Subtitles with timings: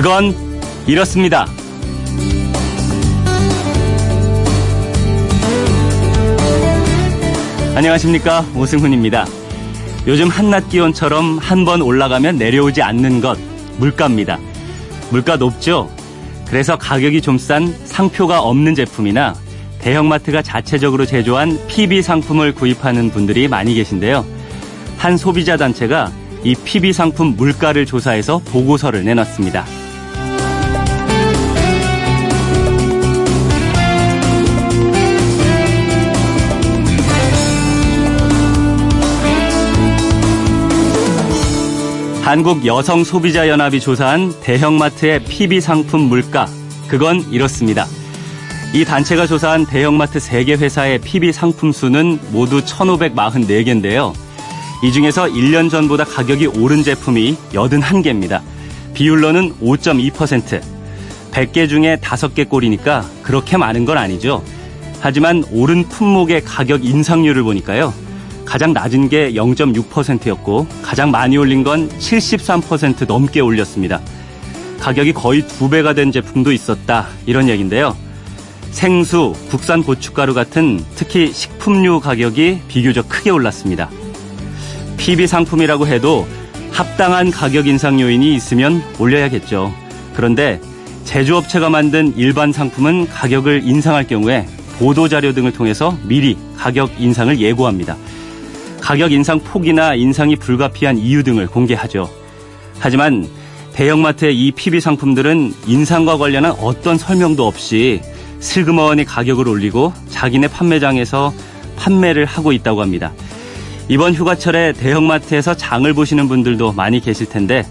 [0.00, 0.34] 그건
[0.86, 1.44] 이렇습니다.
[7.74, 8.44] 안녕하십니까.
[8.54, 9.26] 오승훈입니다.
[10.06, 13.38] 요즘 한낮 기온처럼 한 번 올라가면 내려오지 않는 것,
[13.78, 14.38] 물가입니다.
[15.10, 15.90] 물가 높죠?
[16.48, 19.34] 그래서 가격이 좀 싼 상표가 없는 제품이나
[19.80, 24.24] 대형마트가 자체적으로 제조한 PB 상품을 구입하는 분들이 많이 계신데요.
[24.98, 26.10] 한 소비자 단체가
[26.42, 29.64] 이 PB 상품 물가를 조사해서 보고서를 내놨습니다.
[42.30, 46.46] 한국 여성 소비자 연합이 조사한 대형마트의 PB 상품 물가
[46.86, 47.86] 그건 이렇습니다.
[48.72, 54.12] 이 단체가 조사한 대형마트 3개 회사의 PB 상품 수는 모두 1,544개인데요.
[54.84, 58.42] 이 중에서 1년 전보다 가격이 오른 제품이 81개입니다.
[58.94, 60.62] 비율로는 5.2%.
[61.32, 64.44] 100개 중에 5개 꼴이니까 그렇게 많은 건 아니죠.
[65.00, 67.92] 하지만 오른 품목의 가격 인상률을 보니까요.
[68.50, 74.00] 가장 낮은 게 0.6%였고 가장 많이 올린 건 73% 넘게 올렸습니다.
[74.80, 77.06] 가격이 거의 두 배가 된 제품도 있었다.
[77.26, 77.96] 이런 얘기인데요.
[78.72, 83.88] 생수, 국산 고춧가루 같은 특히 식품류 가격이 비교적 크게 올랐습니다.
[84.96, 86.26] PB 상품이라고 해도
[86.72, 89.72] 합당한 가격 인상 요인이 있으면 올려야겠죠.
[90.16, 90.60] 그런데
[91.04, 94.48] 제조업체가 만든 일반 상품은 가격을 인상할 경우에
[94.80, 97.96] 보도자료 등을 통해서 미리 가격 인상을 예고합니다.
[98.80, 102.08] 가격 인상 폭이나 인상이 불가피한 이유 등을 공개하죠.
[102.78, 103.28] 하지만
[103.72, 108.00] 대형마트의 이 PB 상품들은 인상과 관련한 어떤 설명도 없이
[108.40, 111.32] 슬그머니 가격을 올리고 자기네 판매장에서
[111.76, 113.12] 판매를 하고 있다고 합니다.
[113.88, 117.64] 이번 휴가철에 대형마트에서 장을 보시는 분들도 많이 계실 텐데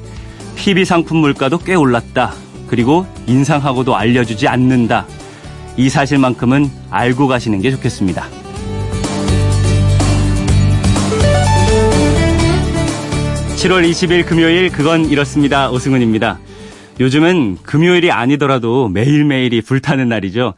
[0.55, 2.33] PB 상품 물가도 꽤 올랐다.
[2.67, 5.05] 그리고 인상하고도 알려주지 않는다.
[5.77, 8.38] 이 사실만큼은 알고 가시는 게 좋겠습니다.
[13.59, 15.69] 7월 20일 금요일 그건 이렇습니다.
[15.69, 16.39] 오승훈입니다.
[17.01, 20.53] 요즘은 금요일이 아니더라도 매일매일이 불타는 날이죠.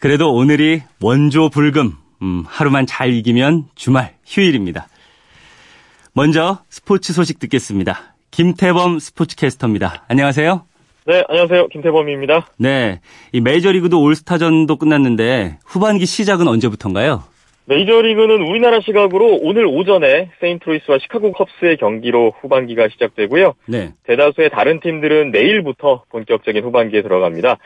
[0.00, 4.88] 그래도 오늘이 원조 불금, 음, 하루만 잘 이기면 주말 휴일입니다.
[6.14, 8.16] 먼저 스포츠 소식 듣겠습니다.
[8.32, 10.02] 김태범 스포츠캐스터입니다.
[10.08, 10.64] 안녕하세요.
[11.06, 11.68] 네, 안녕하세요.
[11.68, 12.48] 김태범입니다.
[12.58, 13.00] 네.
[13.30, 17.22] 이 메이저리그도 올스타전도 끝났는데 후반기 시작은 언제부터인가요?
[17.66, 23.54] 메이저리그는 우리나라 시각으로 오늘 오전에 세인트루이스와 시카고 컵스의 경기로 후반기가 시작되고요.
[23.68, 23.90] 네.
[24.04, 27.58] 대다수의 다른 팀들은 내일부터 본격적인 후반기에 들어갑니다.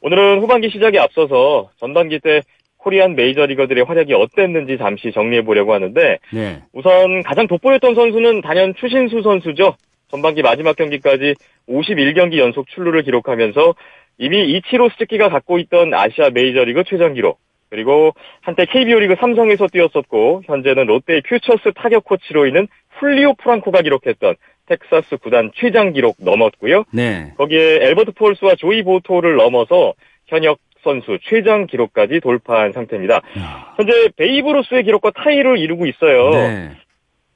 [0.00, 2.40] 오늘은 후반기 시작에 앞서서 전반기 때
[2.78, 6.62] 코리안 메이저리거들의 활약이 어땠는지 잠시 정리해 보려고 하는데 네.
[6.72, 9.76] 우선 가장 돋보였던 선수는 단연 추신수 선수죠.
[10.08, 11.34] 전반기 마지막 경기까지
[11.68, 13.74] 51경기 연속 출루를 기록하면서
[14.18, 17.38] 이미 이치로 스즈키가 갖고 있던 아시아 메이저리그 최장 기록
[17.76, 24.34] 그리고 한때 KBO 리그 삼성에서 뛰었었고 현재는 롯데의 퓨처스 타격 코치로 있는 훌리오 프랑코가 기록했던
[24.64, 26.84] 텍사스 구단 최장 기록 넘었고요.
[26.90, 27.34] 네.
[27.36, 29.92] 거기에 앨버트 푸홀스와 조이 보토를 넘어서
[30.26, 33.16] 현역 선수 최장 기록까지 돌파한 상태입니다.
[33.16, 33.74] 야.
[33.76, 36.30] 현재 베이브 루스의 기록과 타이를 이루고 있어요.
[36.30, 36.70] 네.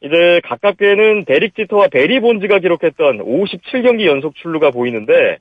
[0.03, 5.37] 이제 가깝게는 데릭 지터와 베리 본즈가 기록했던 57경기 연속 출루가 보이는데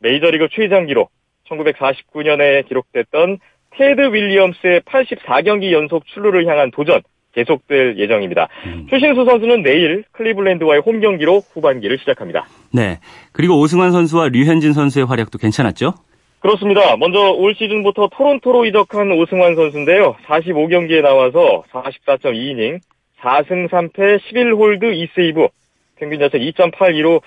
[0.00, 1.10] 메이저리그 최장 기록
[1.48, 3.38] 1949년에 기록됐던
[3.76, 7.02] 테드 윌리엄스의 84경기 연속 출루를 향한 도전
[7.34, 8.48] 계속될 예정입니다.
[8.66, 8.86] 음.
[8.90, 12.46] 추신수 선수는 내일 클리블랜드와의 홈 경기로 후반기를 시작합니다.
[12.72, 12.98] 네.
[13.32, 15.94] 그리고 오승환 선수와 류현진 선수의 활약도 괜찮았죠?
[16.40, 16.96] 그렇습니다.
[16.96, 20.16] 먼저 올 시즌부터 토론토로 이적한 오승환 선수인데요.
[20.26, 22.80] 45경기에 나와서 44.2이닝,
[23.20, 25.48] 4승 3패 11홀드 2세이브,
[25.96, 27.22] 평균 자책 2.82로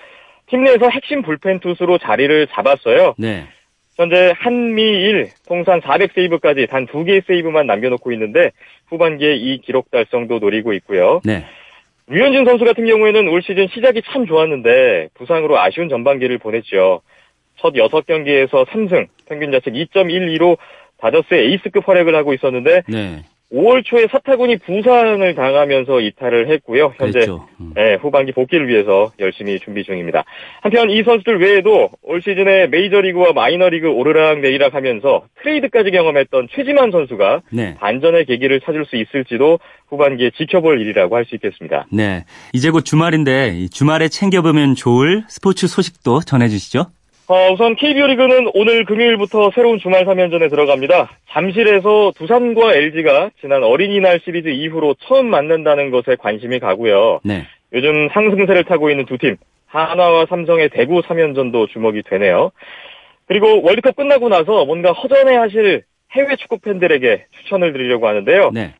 [0.48, 3.14] 팀 내에서 핵심 불펜 투수로 자리를 잡았어요.
[3.18, 3.46] 네.
[3.96, 8.52] 현재 한미일 통산 400세이브까지 단 2개의 세이브만 남겨놓고 있는데
[8.88, 11.20] 후반기에 이 기록 달성도 노리고 있고요.
[11.24, 11.44] 네.
[12.08, 17.00] 류현진 선수 같은 경우에는 올 시즌 시작이 참 좋았는데 부상으로 아쉬운 전반기를 보냈죠.
[17.56, 20.58] 첫 6경기에서 3승, 평균 자책 2.12로
[20.98, 23.22] 다저스의 에이스급 활약을 하고 있었는데 네.
[23.52, 26.92] 5월 초에 사타구니 부상을 당하면서 이탈을 했고요.
[26.98, 27.20] 현재
[27.60, 27.72] 음.
[27.74, 30.24] 네, 후반기 복귀를 위해서 열심히 준비 중입니다.
[30.62, 37.42] 한편 이 선수들 외에도 올 시즌에 메이저리그와 마이너리그 오르락 내리락 하면서 트레이드까지 경험했던 최지만 선수가
[37.52, 37.76] 네.
[37.78, 41.86] 반전의 계기를 찾을 수 있을지도 후반기에 지켜볼 일이라고 할 수 있겠습니다.
[41.92, 42.24] 네.
[42.52, 46.86] 이제 곧 주말인데 주말에 챙겨보면 좋을 스포츠 소식도 전해주시죠.
[47.28, 51.10] 어, 우선 KBO 리그는 오늘 금요일부터 새로운 주말 3연전에 들어갑니다.
[51.30, 57.20] 잠실에서 두산과 LG가 지난 어린이날 시리즈 이후로 처음 만난다는 것에 관심이 가고요.
[57.24, 57.44] 네.
[57.72, 59.36] 요즘 상승세를 타고 있는 두 팀,
[59.66, 62.52] 한화와 삼성의 대구 3연전도 주목이 되네요.
[63.26, 65.82] 그리고 월드컵 끝나고 나서 뭔가 허전해하실
[66.12, 68.52] 해외 축구 팬들에게 추천을 드리려고 하는데요.
[68.54, 68.72] 네.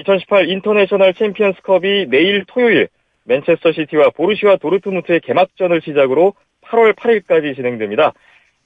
[0.00, 2.88] 2018 인터내셔널 챔피언스컵이 내일 토요일
[3.24, 6.34] 맨체스터 시티와 보루시아 도르트문트의 개막전을 시작으로
[6.70, 8.12] 8월 8일까지 진행됩니다.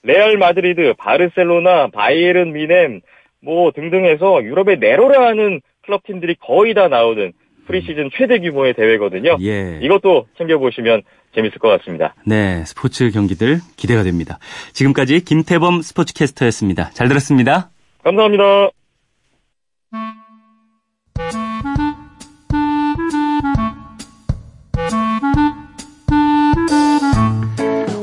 [0.02, 3.02] 레알 마드리드, 바르셀로나, 바이에른 뮌헨
[3.42, 7.32] 뭐 등등해서 유럽의 내로라하는 클럽 팀들이 거의 다 나오는
[7.66, 9.36] 프리시즌 최대 규모의 대회거든요.
[9.42, 9.78] 예.
[9.80, 11.02] 이것도 챙겨보시면
[11.34, 12.14] 재밌을 것 같습니다.
[12.26, 14.38] 네, 스포츠 경기들 기대가 됩니다.
[14.72, 16.90] 지금까지 김태범 스포츠캐스터였습니다.
[16.90, 17.70] 잘 들었습니다.
[18.02, 18.70] 감사합니다.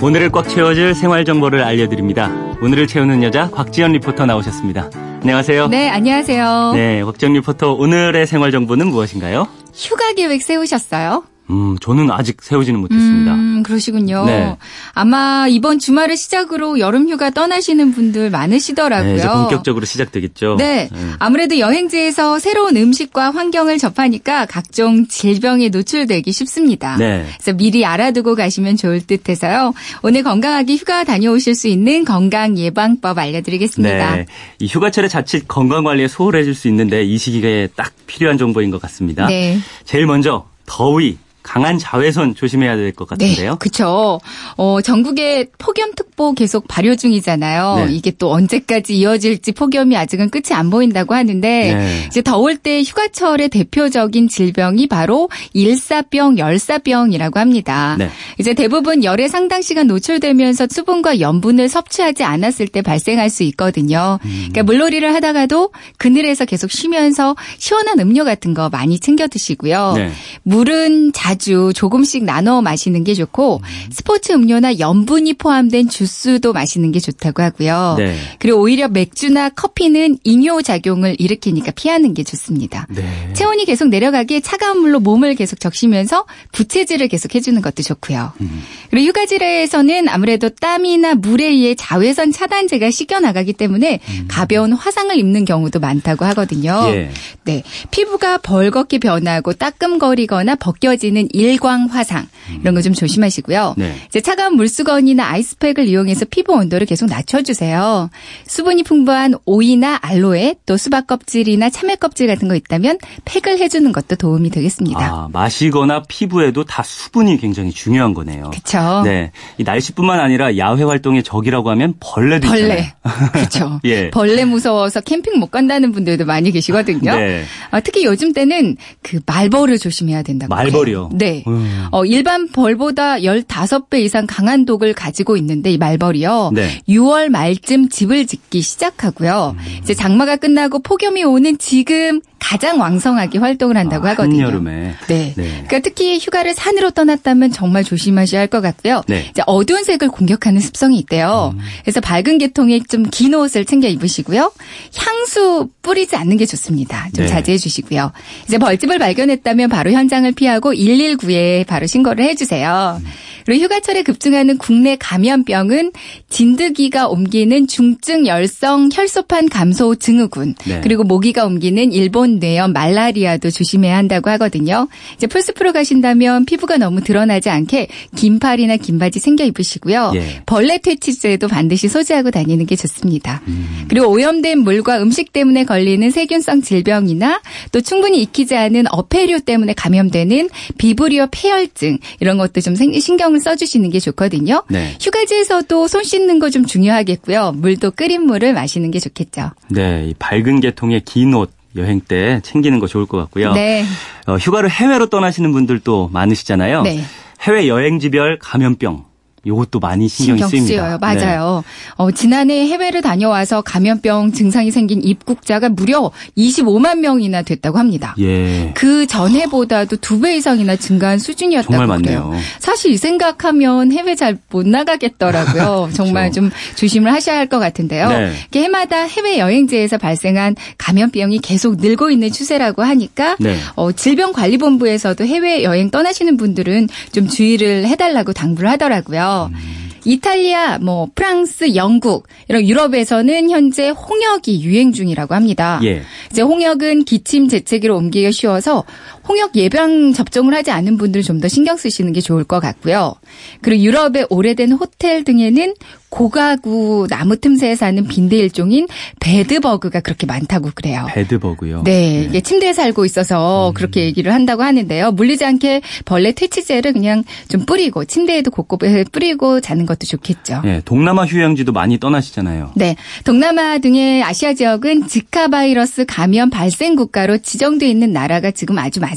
[0.07, 2.31] 오늘을 꽉 채워줄 생활 정보를 알려드립니다.
[2.61, 4.89] 오늘을 채우는 여자 곽지연 리포터 나오셨습니다.
[5.21, 5.67] 안녕하세요.
[5.67, 6.71] 네, 안녕하세요.
[6.75, 9.49] 네, 곽지연 리포터 오늘의 생활 정보는 무엇인가요?
[9.75, 11.25] 휴가 계획 세우셨어요?
[11.49, 13.33] 음, 저는 아직 세우지는 못했습니다.
[13.33, 14.25] 음, 그러시군요.
[14.25, 14.57] 네.
[14.93, 19.11] 아마 이번 주말을 시작으로 여름 휴가 떠나시는 분들 많으시더라고요.
[19.11, 20.55] 네, 이제 본격적으로 시작되겠죠.
[20.57, 20.89] 네.
[20.91, 20.99] 네.
[21.19, 26.97] 아무래도 여행지에서 새로운 음식과 환경을 접하니까 각종 질병에 노출되기 쉽습니다.
[26.97, 27.25] 네.
[27.37, 29.73] 그래서 미리 알아두고 가시면 좋을 듯 해서요.
[30.01, 34.15] 오늘 건강하게 휴가 다녀오실 수 있는 건강 예방법 알려드리겠습니다.
[34.15, 34.25] 네.
[34.59, 39.27] 이 휴가철에 자칫 건강 관리에 소홀해질 수 있는데 이 시기에 딱 필요한 정보인 것 같습니다.
[39.27, 39.59] 네.
[39.85, 41.17] 제일 먼저 더위,
[41.47, 43.51] 강한 자외선 조심해야 될 것 같은데요.
[43.51, 44.19] 네, 그렇죠.
[44.57, 47.85] 어, 전국에 폭염특보 계속 발효 중이잖아요.
[47.87, 47.93] 네.
[47.93, 52.03] 이게 또 언제까지 이어질지 폭염이 아직은 끝이 안 보인다고 하는데 네.
[52.07, 57.95] 이제 더울 때 휴가철의 대표적인 질병이 바로 일사병, 열사병이라고 합니다.
[57.97, 58.09] 네.
[58.39, 64.19] 이제 대부분 열에 상당 시간 노출되면서 수분과 염분을 섭취하지 않았을 때 발생할 수 있거든요.
[64.25, 64.29] 음.
[64.49, 69.93] 그러니까 물놀이를 하다가도 그늘에서 계속 쉬면서 시원한 음료 같은 거 많이 챙겨 드시고요.
[69.95, 70.11] 네.
[70.43, 73.61] 물은 자 자주 조금씩 나눠 마시는 게 좋고
[73.91, 77.95] 스포츠 음료나 염분이 포함된 주스도 마시는 게 좋다고 하고요.
[77.97, 78.15] 네.
[78.39, 82.87] 그리고 오히려 맥주나 커피는 이뇨 작용을 일으키니까 피하는 게 좋습니다.
[82.89, 83.03] 네.
[83.33, 88.33] 체온이 계속 내려가기에 차가운 물로 몸을 계속 적시면서 부채질을 계속 해주는 것도 좋고요.
[88.41, 88.63] 음.
[88.89, 94.25] 그리고 휴가지에서는 아무래도 땀이나 물에 의해 자외선 차단제가 씻겨 나가기 때문에 음.
[94.27, 96.81] 가벼운 화상을 입는 경우도 많다고 하거든요.
[96.87, 97.11] 예.
[97.43, 102.27] 네, 피부가 벌겋게 변하고 따끔거리거나 벗겨지는 일광 화상
[102.61, 103.73] 이런 거 좀 조심하시고요.
[103.77, 103.93] 네.
[104.07, 108.09] 이제 차가운 물수건이나 아이스팩을 이용해서 피부 온도를 계속 낮춰주세요.
[108.45, 114.15] 수분이 풍부한 오이나 알로에 또 수박 껍질이나 참외 껍질 같은 거 있다면 팩을 해주는 것도
[114.15, 114.99] 도움이 되겠습니다.
[115.05, 118.51] 아, 마시거나 피부에도 다 수분이 굉장히 중요한 거네요.
[118.51, 119.01] 그렇죠.
[119.03, 122.61] 네, 이 날씨뿐만 아니라 야외 활동의 적이라고 하면 벌레도 벌레.
[123.03, 123.31] 있잖아요.
[123.33, 123.79] 그렇죠.
[123.85, 124.09] 예.
[124.11, 127.15] 벌레 무서워서 캠핑 못 간다는 분들도 많이 계시거든요.
[127.15, 127.43] 네.
[127.71, 130.53] 아, 특히 요즘 때는 그 말벌을 조심해야 된다고.
[130.55, 131.06] 말벌이요?
[131.13, 131.43] 네.
[131.47, 131.87] 음.
[131.91, 136.51] 어, 일반 벌보다 15배 이상 강한 독을 가지고 있는데 이 말벌이요.
[136.53, 136.81] 네.
[136.87, 139.55] 6월 말쯤 집을 짓기 시작하고요.
[139.57, 139.79] 음.
[139.81, 144.45] 이제 장마가 끝나고 폭염이 오는 지금 가장 왕성하게 활동을 한다고 아, 하거든요.
[144.45, 144.95] 한여름에.
[145.07, 145.33] 네.
[145.35, 145.43] 네.
[145.67, 149.01] 그러니까 특히 휴가를 산으로 떠났다면 정말 조심하셔야 할 것 같고요.
[149.07, 149.25] 네.
[149.29, 151.51] 이제 어두운 색을 공격하는 습성이 있대요.
[151.53, 151.59] 음.
[151.81, 154.51] 그래서 밝은 계통의 좀 긴 옷을 챙겨 입으시고요.
[154.95, 157.09] 향수 뿌리지 않는 게 좋습니다.
[157.15, 157.27] 좀 네.
[157.27, 158.11] 자제해 주시고요.
[158.47, 163.01] 이제 벌집을 발견했다면 바로 현장을 피하고 119에 바로 신고를 해 주세요.
[163.01, 163.07] 음.
[163.45, 165.93] 그리고 휴가철에 급증하는 국내 감염병은
[166.29, 170.81] 진드기가 옮기는 중증 열성 혈소판 감소 증후군 네.
[170.83, 174.87] 그리고 모기가 옮기는 일본 뇌염 말라리아도 조심해야 한다고 하거든요.
[175.15, 180.11] 이제 풀스프로 가신다면 피부가 너무 드러나지 않게 긴 팔이나 긴 바지 챙겨 입으시고요.
[180.15, 180.41] 예.
[180.45, 183.41] 벌레 퇴치제도 반드시 소지하고 다니는 게 좋습니다.
[183.47, 183.85] 음.
[183.87, 187.41] 그리고 오염된 물과 음식 때문에 걸리는 세균성 질병이나
[187.71, 193.99] 또 충분히 익히지 않은 어패류 때문에 감염되는 비브리오 폐혈증 이런 것도 좀 신경을 써주시는 게
[193.99, 194.63] 좋거든요.
[194.69, 194.95] 네.
[194.99, 197.51] 휴가지에서도 손 씻는 거 좀 중요하겠고요.
[197.57, 199.51] 물도 끓인 물을 마시는 게 좋겠죠.
[199.69, 201.51] 네, 이 밝은 계통의 긴 옷.
[201.77, 203.53] 여행 때 챙기는 거 좋을 것 같고요.
[203.53, 203.85] 네.
[204.25, 206.83] 어, 휴가를 해외로 떠나시는 분들도 많으시잖아요.
[206.83, 207.01] 네.
[207.41, 209.06] 해외 여행지별 감염병
[209.47, 210.83] 이것도 많이 신경이 신경 쓰입니다.
[210.83, 210.97] 쓰여요.
[210.99, 211.63] 맞아요.
[211.65, 211.93] 네.
[211.95, 218.13] 어, 지난해 해외를 다녀와서 감염병 증상이 생긴 입국자가 무려 25만 명이나 됐다고 합니다.
[218.19, 218.71] 예.
[218.75, 222.29] 그 전해보다도 두 배 이상이나 증가한 수준이었다고 정말 많네요.
[222.29, 222.41] 그래요.
[222.59, 225.89] 사실 이 생각하면 해외 잘 못 나가겠더라고요.
[225.95, 226.41] 정말 그렇죠.
[226.41, 228.09] 좀 조심을 하셔야 할 것 같은데요.
[228.09, 228.31] 네.
[228.55, 233.55] 해마다 해외 여행지에서 발생한 감염병이 계속 늘고 있는 추세라고 하니까 네.
[233.75, 239.36] 어, 질병관리본부에서도 해외 여행 떠나시는 분들은 좀 주의를 해달라고 당부를 하더라고요.
[239.45, 239.87] 음.
[240.05, 245.81] 이탈리아, 뭐 프랑스, 영국 이런 유럽에서는 현재 홍역이 유행 중이라고 합니다.
[245.83, 246.01] 예.
[246.31, 248.85] 이제 홍역은 기침 재채기로 옮기기가 쉬워서
[249.27, 253.13] 홍역 예방 접종을 하지 않은 분들 좀 더 신경 쓰시는 게 좋을 것 같고요.
[253.61, 255.75] 그리고 유럽의 오래된 호텔 등에는
[256.09, 258.87] 고가구 나무 틈새에 사는 빈대 일종인
[259.19, 261.05] bedbug가 그렇게 많다고 그래요.
[261.13, 261.83] bedbug요?
[261.83, 263.73] 네, 이게 침대에 살고 있어서 음.
[263.73, 265.11] 그렇게 얘기를 한다고 하는데요.
[265.11, 270.61] 물리지 않게 벌레 퇴치제를 그냥 좀 뿌리고 침대에도 곳곳에 뿌리고 자는 것도 좋겠죠.
[270.63, 272.71] 네, 동남아 휴양지도 많이 떠나시잖아요.
[272.75, 279.01] 네, 동남아 등의 아시아 지역은 지카 바이러스 감염 발생 국가로 지정돼 있는 나라가 지금 아주
[279.01, 279.16] 많습니다.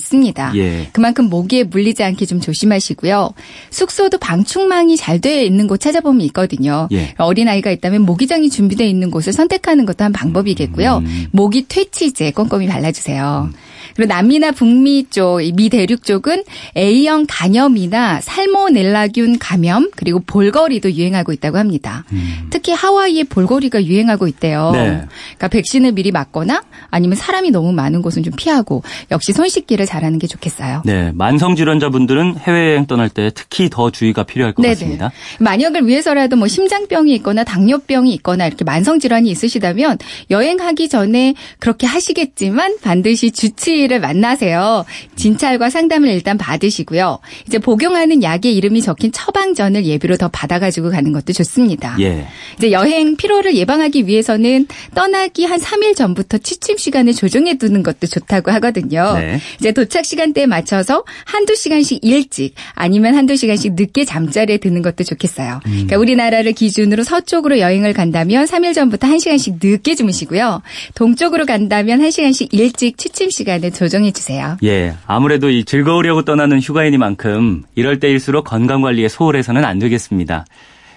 [0.57, 0.88] 예.
[0.92, 3.30] 그만큼 모기에 물리지 않게 좀 조심하시고요.
[3.71, 6.88] 숙소도 방충망이 잘돼 있는 곳 찾아보면 있거든요.
[6.92, 7.14] 예.
[7.19, 10.99] 어린 아이가 있다면 모기장이 준비되어 있는 곳을 선택하는 것도 한 방법이겠고요.
[10.99, 11.26] 음.
[11.33, 13.50] 모기 퇴치제 꼼꼼히 발라주세요.
[13.52, 13.70] 음.
[13.95, 16.45] 그리고 남미나 북미 쪽, 미 대륙 쪽은
[16.77, 22.05] A형 간염이나 살모넬라균 감염 그리고 볼거리도 유행하고 있다고 합니다.
[22.13, 22.49] 음.
[22.51, 24.71] 특히 하와이에 볼거리가 유행하고 있대요.
[24.73, 25.03] 네.
[25.37, 30.19] 그러니까 백신을 미리 맞거나 아니면 사람이 너무 많은 곳은 좀 피하고 역시 손 씻기를 잘하는
[30.19, 30.83] 게 좋겠어요.
[30.85, 34.75] 네, 만성 질환자분들은 해외여행 떠날 때 특히 더 주의가 필요할 것 네네.
[34.75, 35.11] 같습니다.
[35.41, 39.99] 만약을 위해서라도 뭐 심장병이 있거나 당뇨병이 있거나 이렇게 만성 질환이 있으시다면
[40.31, 44.85] 여행하기 전에 그렇게 하시겠지만 반드시 주치의를 의사를 만나세요.
[45.17, 47.19] 진찰과 상담을 일단 받으시고요.
[47.47, 51.97] 이제 복용하는 약의 이름이 적힌 처방전을 예비로 더 받아가지고 가는 것도 좋습니다.
[52.01, 52.27] 예.
[52.57, 58.53] 이제 여행 피로를 예방하기 위해서는 떠나기 한 3일 전부터 취침 시간을 조정해 두는 것도 좋다고
[58.53, 59.19] 하거든요.
[59.19, 59.41] 네.
[59.59, 65.61] 이제 도착 시간대에 맞춰서 한두 시간씩 일찍 아니면 한두 시간씩 늦게 잠자리에 드는 것도 좋겠어요.
[65.67, 65.71] 음.
[65.71, 70.63] 그러니까 우리나라를 기준으로 서쪽으로 여행을 간다면 3일 전부터 1시간씩 늦게 주무시고요.
[70.95, 74.57] 동쪽으로 간다면 1시간씩 일찍 취침 시간을 조정해 주세요.
[74.62, 80.45] 예, 아무래도 이 즐거우려고 떠나는 휴가이니만큼 이럴 때일수록 건강 관리에 소홀해서는 안 되겠습니다.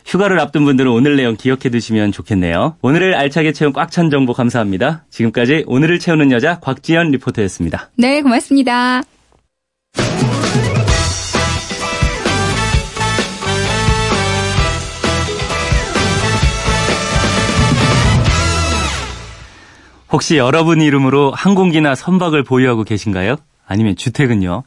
[0.05, 2.75] 휴가를 앞둔 분들은 오늘 내용 기억해 두시면 좋겠네요.
[2.81, 5.05] 오늘을 알차게 채운 꽉 찬 정보 감사합니다.
[5.09, 7.91] 지금까지 오늘을 채우는 여자 곽지연 리포터였습니다.
[7.95, 9.03] 네, 고맙습니다.
[20.13, 23.35] 혹시 여러분 이름으로 항공기나 선박을 보유하고 계신가요?
[23.65, 24.61] 아니면 주택은요?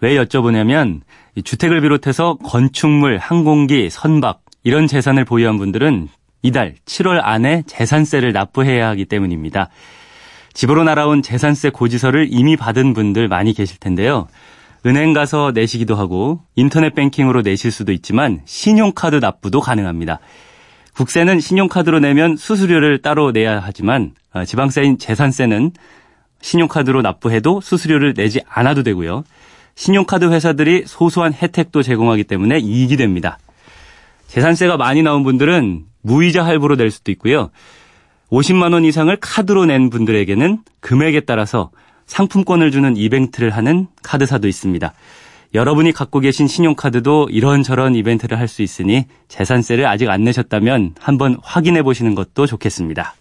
[0.00, 1.02] 왜 여쭤보냐면
[1.44, 6.08] 주택을 비롯해서 건축물, 항공기, 선박 이런 재산을 보유한 분들은
[6.40, 9.68] 이달 7월 안에 재산세를 납부해야 하기 때문입니다.
[10.54, 14.26] 집으로 날아온 재산세 고지서를 이미 받은 분들 많이 계실 텐데요.
[14.86, 20.18] 은행 가서 내시기도 하고 인터넷 뱅킹으로 내실 수도 있지만 신용카드 납부도 가능합니다.
[20.94, 25.72] 국세는 신용카드로 내면 수수료를 따로 내야 하지만 어, 지방세인 재산세는
[26.40, 29.24] 신용카드로 납부해도 수수료를 내지 않아도 되고요.
[29.74, 33.38] 신용카드 회사들이 소소한 혜택도 제공하기 때문에 이익이 됩니다.
[34.26, 37.50] 재산세가 많이 나온 분들은 무이자 할부로 낼 수도 있고요.
[38.30, 41.70] 50만 원 이상을 카드로 낸 분들에게는 금액에 따라서
[42.06, 44.92] 상품권을 주는 이벤트를 하는 카드사도 있습니다.
[45.54, 51.82] 여러분이 갖고 계신 신용카드도 이런저런 이벤트를 할 수 있으니 재산세를 아직 안 내셨다면 한번 확인해
[51.82, 53.14] 보시는 것도 좋겠습니다.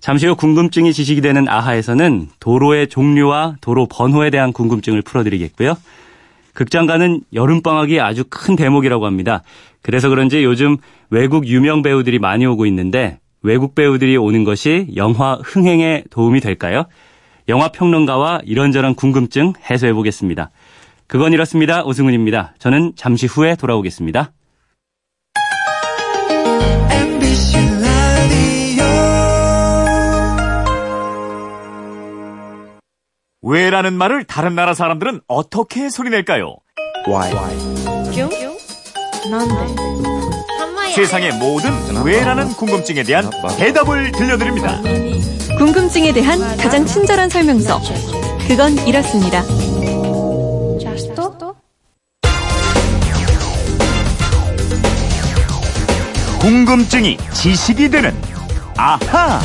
[0.00, 5.76] 잠시 후 궁금증이 지식이 되는 아하에서는 도로의 종류와 도로 번호에 대한 궁금증을 풀어드리겠고요.
[6.54, 9.42] 극장가는 여름방학이 아주 큰 대목이라고 합니다.
[9.80, 10.76] 그래서 그런지 요즘
[11.10, 16.84] 외국 유명 배우들이 많이 오고 있는데 외국 배우들이 오는 것이 영화 흥행에 도움이 될까요?
[17.48, 20.50] 영화 평론가와 이런저런 궁금증 해소해 보겠습니다.
[21.12, 21.84] 그건 이렇습니다.
[21.84, 22.54] 오승훈입니다.
[22.58, 24.32] 저는 잠시 후에 돌아오겠습니다.
[33.42, 36.56] 왜라는 말을 다른 나라 사람들은 어떻게 소리낼까요?
[37.06, 37.30] Why?
[40.94, 41.72] 세상의 모든
[42.06, 43.28] 왜라는 궁금증에 대한
[43.58, 44.80] 대답을 들려드립니다.
[45.58, 47.82] 궁금증에 대한 가장 친절한 설명서.
[48.48, 49.42] 그건 이렇습니다.
[56.42, 58.12] 궁금증이 지식이 되는
[58.76, 59.40] 아하.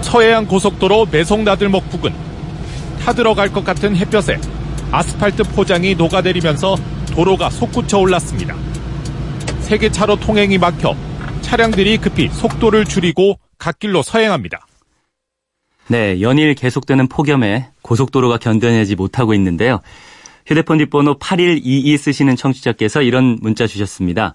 [0.00, 2.12] 서해안 고속도로 매송나들목 부근
[3.04, 4.40] 타들어갈 것 같은 햇볕에
[4.90, 6.74] 아스팔트 포장이 녹아내리면서
[7.12, 8.56] 도로가 솟구쳐 올랐습니다.
[9.60, 10.96] 세계차로 통행이 막혀
[11.42, 14.66] 차량들이 급히 속도를 줄이고 갓길로 서행합니다.
[15.86, 19.80] 네, 연일 계속되는 폭염에 고속도로가 견뎌내지 못하고 있는데요.
[20.46, 24.34] 휴대폰 뒷번호 8122 쓰시는 청취자께서 이런 문자 주셨습니다.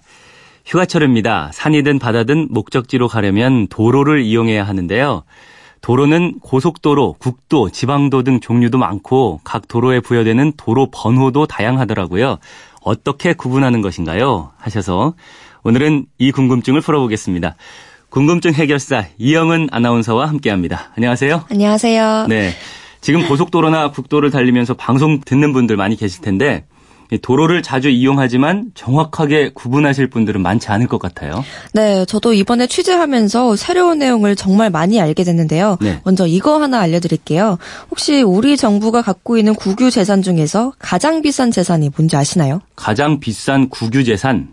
[0.64, 1.50] 휴가철입니다.
[1.52, 5.24] 산이든 바다든 목적지로 가려면 도로를 이용해야 하는데요.
[5.80, 12.38] 도로는 고속도로, 국도, 지방도 등 종류도 많고 각 도로에 부여되는 도로 번호도 다양하더라고요.
[12.82, 14.50] 어떻게 구분하는 것인가요?
[14.58, 15.14] 하셔서
[15.62, 17.56] 오늘은 이 궁금증을 풀어보겠습니다.
[18.10, 20.90] 궁금증 해결사 이영은 아나운서와 함께합니다.
[20.96, 21.44] 안녕하세요.
[21.50, 22.26] 안녕하세요.
[22.28, 22.52] 네.
[23.00, 26.64] 지금 고속도로나 국도를 달리면서 방송 듣는 분들 많이 계실 텐데
[27.22, 31.42] 도로를 자주 이용하지만 정확하게 구분하실 분들은 많지 않을 것 같아요.
[31.72, 35.78] 네, 저도 이번에 취재하면서 새로운 내용을 정말 많이 알게 됐는데요.
[35.80, 36.00] 네.
[36.04, 37.56] 먼저 이거 하나 알려드릴게요.
[37.90, 42.60] 혹시 우리 정부가 갖고 있는 국유 재산 중에서 가장 비싼 재산이 뭔지 아시나요?
[42.76, 44.48] 가장 비싼 국유 재산.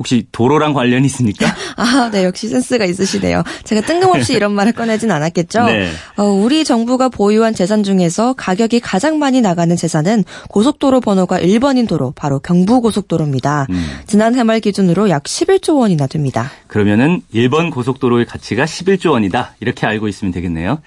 [0.00, 1.54] 혹시 도로랑 관련이 있습니까?
[1.76, 3.44] 아, 네, 역시 센스가 있으시네요.
[3.64, 5.64] 제가 뜬금없이 이런 말을 꺼내진 않았겠죠?
[5.64, 5.90] 네.
[6.16, 12.12] 어, 우리 정부가 보유한 재산 중에서 가격이 가장 많이 나가는 재산은 고속도로 번호가 1번인 도로,
[12.12, 13.66] 바로 경부고속도로입니다.
[13.68, 13.86] 음.
[14.06, 16.50] 지난 해말 기준으로 약 11조 원이나 됩니다.
[16.66, 19.56] 그러면은 1번 고속도로의 가치가 11조 원이다.
[19.60, 20.78] 이렇게 알고 있으면 되겠네요.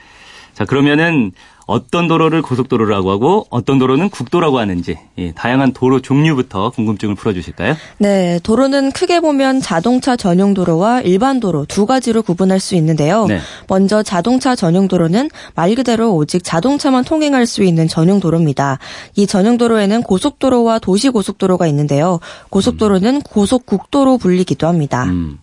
[0.56, 1.32] 자, 그러면은
[1.66, 7.76] 어떤 도로를 고속도로라고 하고 어떤 도로는 국도라고 하는지 예, 다양한 도로 종류부터 궁금증을 풀어주실까요?
[7.98, 13.26] 네, 도로는 크게 보면 자동차 전용 도로와 일반 도로 두 가지로 구분할 수 있는데요.
[13.26, 13.40] 네.
[13.68, 18.80] 먼저 자동차 전용 도로는 말 그대로 오직 자동차만 통행할 수 있는 전용 도로입니다.
[19.16, 22.20] 이 전용 도로에는 고속도로와 도시 고속도로가 있는데요.
[22.50, 25.06] 고속도로는 고속국도로 불리기도 합니다.
[25.06, 25.40] 음.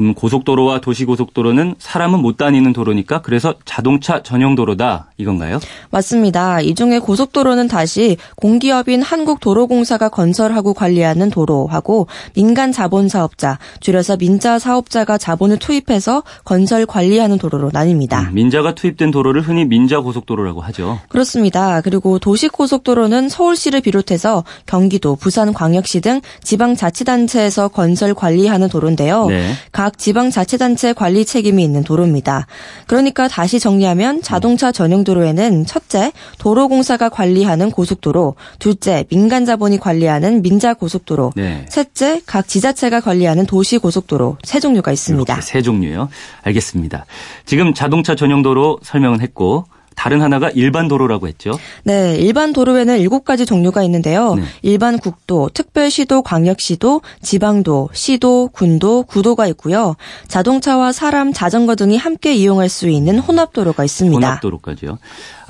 [0.00, 5.60] 그럼 고속도로와 도시고속도로는 사람은 못 다니는 도로니까 그래서 자동차 전용 도로다 이건가요?
[5.90, 6.62] 맞습니다.
[6.62, 15.18] 이 중에 고속도로는 다시 공기업인 한국도로공사가 건설하고 관리하는 도로하고 민간 자본 사업자, 줄여서 민자 사업자가
[15.18, 18.28] 자본을 투입해서 건설 관리하는 도로로 나뉩니다.
[18.28, 20.98] 음, 민자가 투입된 도로를 흔히 민자 고속도로라고 하죠.
[21.10, 21.82] 그렇습니다.
[21.82, 29.26] 그리고 도시고속도로는 서울시를 비롯해서 경기도, 부산광역시 등 지방자치단체에서 건설 관리하는 도로인데요.
[29.26, 29.52] 네.
[29.72, 32.46] 각각 지방자치단체 관리 책임이 있는 도로입니다.
[32.86, 40.74] 그러니까 다시 정리하면 자동차 전용 도로에는 첫째, 도로공사가 관리하는 고속도로, 둘째, 민간 자본이 관리하는 민자
[40.74, 41.66] 고속도로, 네.
[41.68, 45.40] 셋째, 각 지자체가 관리하는 도시 고속도로 세 종류가 있습니다.
[45.40, 46.08] 세 종류요.
[46.42, 47.04] 알겠습니다.
[47.44, 49.64] 지금 자동차 전용 도로 설명은 했고
[49.96, 51.52] 다른 하나가 일반 도로라고 했죠.
[51.84, 54.34] 네, 일반 도로에는 7가지 종류가 있는데요.
[54.34, 54.42] 네.
[54.62, 59.96] 일반 국도, 특별시도, 광역시도, 지방도, 시도, 군도, 구도가 있고요.
[60.28, 64.26] 자동차와 사람, 자전거 등이 함께 이용할 수 있는 혼합도로가 있습니다.
[64.26, 64.98] 혼합도로까지요.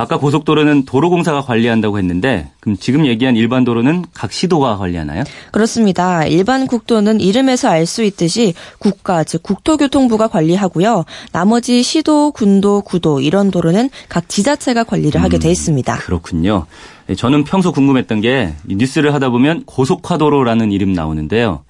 [0.00, 5.24] 아까 고속도로는 도로공사가 관리한다고 했는데 그럼 지금 얘기한 일반 도로는 각 시도가 관리하나요?
[5.52, 6.24] 그렇습니다.
[6.24, 11.04] 일반 국도는 이름에서 알 수 있듯이 국가 즉 국토교통부가 관리하고요.
[11.32, 15.96] 나머지 시도, 군도, 구도 이런 도로는 각 지자체가 관리를 하게 돼 음, 있습니다.
[15.96, 16.66] 그렇군요.
[17.08, 21.64] 네, 저는 평소 궁금했던 게 뉴스를 하다 보면 고속화도로라는 이름 나오는데요.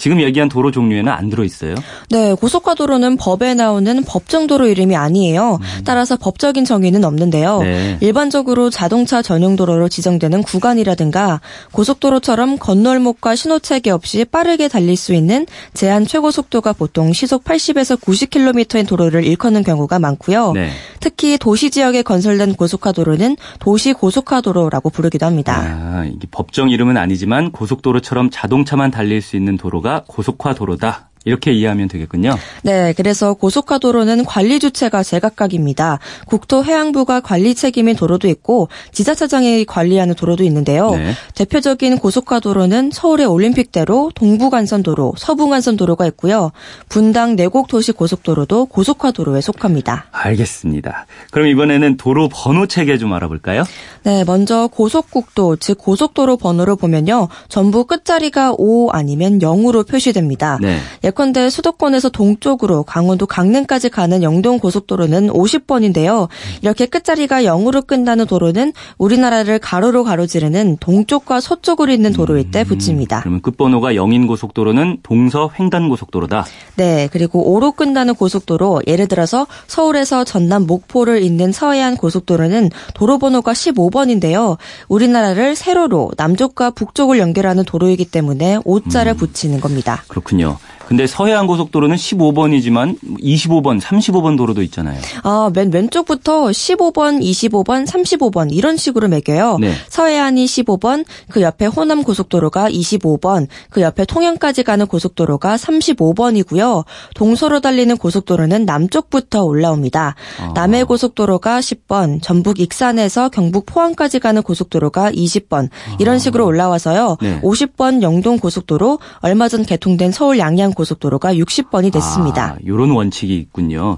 [0.00, 1.74] 지금 얘기한 도로 종류에는 안 들어 있어요?
[2.08, 5.58] 네, 고속화도로는 법에 나오는 법정도로 이름이 아니에요.
[5.60, 5.84] 음.
[5.84, 7.58] 따라서 법적인 정의는 없는데요.
[7.60, 7.98] 네.
[8.00, 16.06] 일반적으로 자동차 전용 도로로 지정되는 구간이라든가 고속도로처럼 건널목과 신호체계 없이 빠르게 달릴 수 있는 제한
[16.06, 20.52] 최고 속도가 보통 시속 80에서 90km인 도로를 일컫는 경우가 많고요.
[20.52, 20.70] 네.
[21.00, 25.60] 특히 도시 지역에 건설된 고속화도로는 도시 고속화도로라고 부르기도 합니다.
[25.60, 31.09] 아, 이게 법정 이름은 아니지만 고속도로처럼 자동차만 달릴 수 있는 도로가 도로가 고속화 도로다.
[31.24, 32.36] 이렇게 이해하면 되겠군요.
[32.62, 35.98] 네, 그래서 고속화도로는 관리 주체가 제각각입니다.
[36.26, 40.90] 국토해양부가 관리 책임인 도로도 있고 지자체장이 관리하는 도로도 있는데요.
[40.92, 41.12] 네.
[41.34, 46.52] 대표적인 고속화도로는 서울의 올림픽대로, 동부간선도로, 서부간선도로가 있고요.
[46.88, 50.06] 분당 내곡 도시 고속도로도 고속화도로에 속합니다.
[50.12, 51.06] 알겠습니다.
[51.30, 53.64] 그럼 이번에는 도로 번호 체계 좀 알아볼까요?
[54.04, 57.28] 네, 먼저 고속국도, 즉 고속도로 번호를 보면요.
[57.48, 60.58] 전부 끝자리가 5 아니면 0으로 표시됩니다.
[60.60, 60.78] 네.
[61.10, 66.28] 예컨대 수도권에서 동쪽으로 강원도 강릉까지 가는 영동 고속도로는 50번인데요.
[66.62, 73.20] 이렇게 끝자리가 0으로 끝나는 도로는 우리나라를 가로로 가로지르는 동쪽과 서쪽으로 있는 도로일 때 음, 붙입니다.
[73.20, 76.46] 그러면 끝번호가 0인 고속도로는 동서 횡단 고속도로다.
[76.76, 83.52] 네, 그리고 5로 끝나는 고속도로 예를 들어서 서울에서 전남 목포를 잇는 서해안 고속도로는 도로 번호가
[83.52, 84.58] 15번인데요.
[84.88, 90.04] 우리나라를 세로로 남쪽과 북쪽을 연결하는 도로이기 때문에 5자를 음, 붙이는 겁니다.
[90.06, 90.58] 그렇군요.
[90.90, 95.00] 근데 서해안 고속도로는 15번이지만 25번, 35번 도로도 있잖아요.
[95.22, 99.58] 아, 맨 왼쪽부터 15번, 25번, 35번 이런 식으로 매겨요.
[99.60, 99.72] 네.
[99.88, 106.84] 서해안이 15번, 그 옆에 호남 고속도로가 25번, 그 옆에 통영까지 가는 고속도로가 35번이고요.
[107.14, 110.16] 동서로 달리는 고속도로는 남쪽부터 올라옵니다.
[110.40, 110.52] 아.
[110.56, 115.68] 남해 고속도로가 10번, 전북 익산에서 경북 포항까지 가는 고속도로가 20번
[116.00, 116.18] 이런 아.
[116.18, 117.18] 식으로 올라와서요.
[117.20, 117.40] 네.
[117.42, 122.52] 50번 영동 고속도로, 얼마 전 개통된 서울 양양 고속도로가 60번이 됐습니다.
[122.52, 123.96] 아, 이런 원칙이 있군요.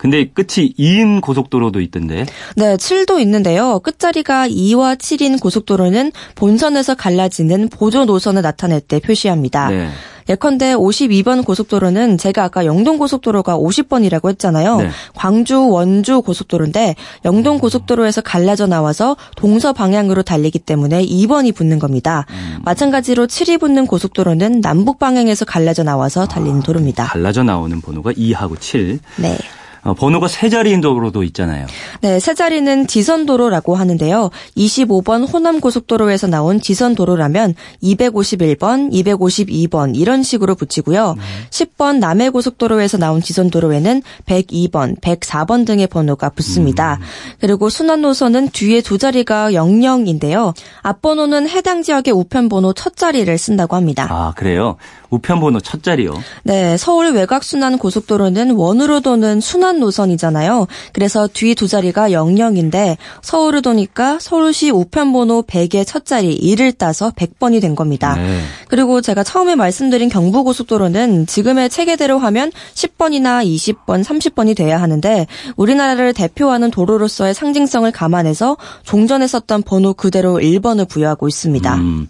[0.00, 2.24] 근데 끝이 2인 고속도로도 있던데.
[2.56, 3.80] 네, 7도 있는데요.
[3.80, 9.68] 끝자리가 2와 7인 고속도로는 본선에서 갈라지는 보조 노선을 나타낼 때 표시합니다.
[9.68, 9.90] 네.
[10.30, 14.76] 예컨대 52번 고속도로는 제가 아까 영동 고속도로가 50번이라고 했잖아요.
[14.78, 14.88] 네.
[15.14, 16.94] 광주 원주 고속도로인데
[17.26, 22.24] 영동 고속도로에서 갈라져 나와서 동서 방향으로 달리기 때문에 2번이 붙는 겁니다.
[22.30, 22.60] 음.
[22.64, 27.04] 마찬가지로 7이 붙는 고속도로는 남북 방향에서 갈라져 나와서 달리는 도로입니다.
[27.04, 29.00] 갈라져 나오는 번호가 2하고 7.
[29.16, 29.36] 네.
[29.82, 31.66] 어, 번호가 세 자리인 도로도 있잖아요.
[32.02, 34.30] 네, 세 자리는 지선 도로라고 하는데요.
[34.56, 41.14] 25번 호남 고속도로에서 나온 지선 도로라면 251번, 252번 이런 식으로 붙이고요.
[41.16, 41.22] 네.
[41.50, 46.98] 10번 남해 고속도로에서 나온 지선 도로에는 102번, 104번 등의 번호가 붙습니다.
[47.00, 47.06] 음.
[47.40, 50.54] 그리고 순환 노선은 뒤에 두 자리가 00인데요.
[50.82, 54.06] 앞번호는 해당 지역의 우편 번호 첫 자리를 쓴다고 합니다.
[54.10, 54.76] 아, 그래요?
[55.10, 56.14] 우편 번호 첫 자리요?
[56.44, 60.66] 네, 서울 외곽순환 고속도로는 원으로 도는 순환 노선이잖아요.
[60.92, 67.60] 그래서 뒤 두 자리가 00인데 서울을 도니까 서울시 우편번호 100의 첫 자리 1을 따서 100번이
[67.60, 68.14] 된 겁니다.
[68.16, 68.40] 네.
[68.68, 76.70] 그리고 제가 처음에 말씀드린 경부고속도로는 지금의 체계대로 하면 10번이나 20번, 30번이 돼야 하는데 우리나라를 대표하는
[76.70, 81.74] 도로로서의 상징성을 감안해서 종전에 썼던 번호 그대로 1번을 부여하고 있습니다.
[81.74, 82.08] 음.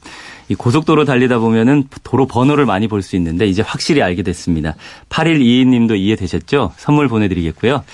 [0.50, 4.74] 이 고속도로 달리다 보면은 도로 번호를 많이 볼 수 있는데 이제 확실히 알게 됐습니다.
[5.08, 6.72] 8122님도 이해되셨죠?
[6.76, 7.84] 선물 보내드리겠고요.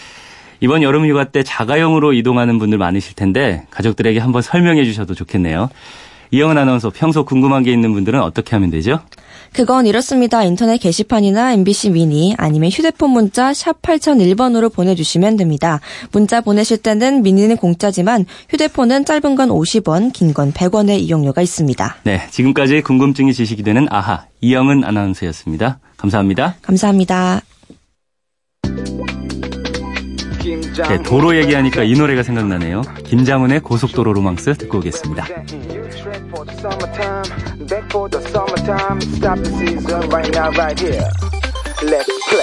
[0.61, 5.69] 이번 여름 휴가 때 자가용으로 이동하는 분들 많으실 텐데 가족들에게 한번 설명해 주셔도 좋겠네요.
[6.31, 9.01] 이영은 아나운서 평소 궁금한 게 있는 분들은 어떻게 하면 되죠?
[9.53, 10.43] 그건 이렇습니다.
[10.45, 15.81] 인터넷 게시판이나 MBC 미니 아니면 휴대폰 문자 샵 8001번으로 보내주시면 됩니다.
[16.13, 21.97] 문자 보내실 때는 미니는 공짜지만 휴대폰은 짧은 건 50원, 긴 건 100원의 이용료가 있습니다.
[22.05, 25.79] 네, 지금까지 궁금증이 지식이 되는 아하 이영은 아나운서였습니다.
[25.97, 26.57] 감사합니다.
[26.61, 27.41] 감사합니다.
[30.89, 32.83] 네, 도로 얘기하니까 이 노래가 생각나네요.
[33.07, 35.27] 김장훈의 고속도로 로망스 듣고 오겠습니다.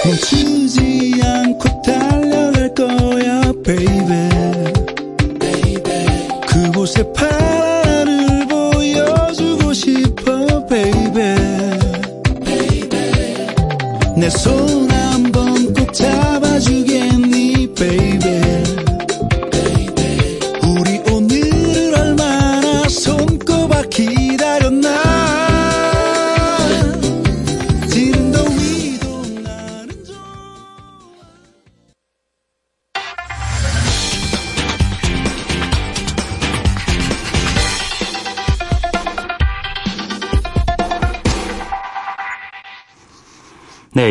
[0.04, 4.28] 멈추지 않고 달려갈 거야, baby.
[6.46, 11.34] 그곳에 파란을 보여주고 싶어, baby.
[14.16, 14.93] 내손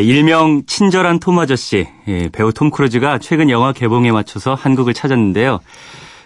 [0.04, 5.60] 일명 친절한 톰 아저씨, 예, 배우 톰 크루즈가 최근 영화 개봉에 맞춰서 한국을 찾았는데요.